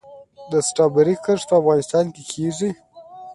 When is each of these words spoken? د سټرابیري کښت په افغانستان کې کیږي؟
د 0.51 0.53
سټرابیري 0.67 1.15
کښت 1.25 1.45
په 1.49 1.55
افغانستان 1.61 2.05
کې 2.13 2.23
کیږي؟ 2.31 2.69